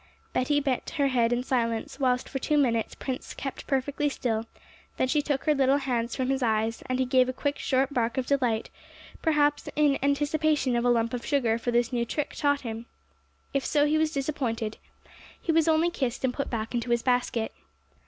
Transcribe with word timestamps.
Betty 0.33 0.59
bent 0.59 0.89
her 0.97 1.09
head 1.09 1.31
in 1.31 1.43
silence; 1.43 1.99
whilst 1.99 2.27
for 2.27 2.39
two 2.39 2.57
minutes 2.57 2.95
Prince 2.95 3.35
kept 3.35 3.67
perfectly 3.67 4.09
still; 4.09 4.47
then 4.97 5.07
she 5.07 5.21
took 5.21 5.43
her 5.43 5.53
little 5.53 5.77
hands 5.77 6.15
from 6.15 6.31
his 6.31 6.41
eyes, 6.41 6.81
and 6.87 6.97
he 6.97 7.05
gave 7.05 7.29
a 7.29 7.33
quick 7.33 7.59
short 7.59 7.93
bark 7.93 8.17
of 8.17 8.25
delight, 8.25 8.71
perhaps 9.21 9.69
in 9.75 9.99
anticipation 10.01 10.75
of 10.75 10.85
a 10.85 10.89
lump 10.89 11.13
of 11.13 11.23
sugar 11.23 11.59
for 11.59 11.69
this 11.69 11.93
new 11.93 12.03
trick 12.03 12.33
taught 12.35 12.61
him. 12.61 12.87
If 13.53 13.63
so, 13.63 13.85
he 13.85 13.99
was 13.99 14.09
disappointed, 14.11 14.79
he 15.39 15.51
was 15.51 15.67
only 15.67 15.91
kissed 15.91 16.23
and 16.25 16.33
put 16.33 16.49
back 16.49 16.73
into 16.73 16.89
his 16.89 17.03
basket. 17.03 17.51